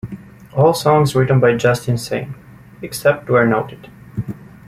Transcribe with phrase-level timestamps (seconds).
[0.55, 2.33] All songs written by Justin Sane,
[2.81, 3.87] except where noted.